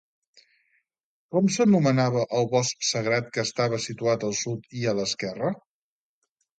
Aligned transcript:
Com 1.35 1.51
s'anomenava 1.57 2.25
el 2.39 2.49
bosc 2.55 2.89
sagrat 2.93 3.31
que 3.37 3.47
estava 3.49 3.83
situat 3.87 4.29
al 4.33 4.37
sud 4.45 4.69
i 4.83 4.91
a 4.97 5.01
l'esquerra? 5.03 5.57